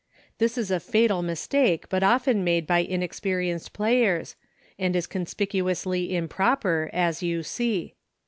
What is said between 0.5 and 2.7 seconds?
is a fatal mistake but often made